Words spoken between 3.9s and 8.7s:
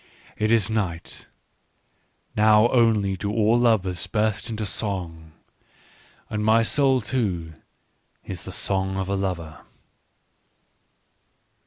burst into song. And my soul too is the